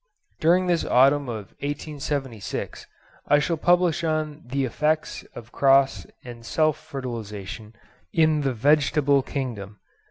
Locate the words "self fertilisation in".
6.43-8.41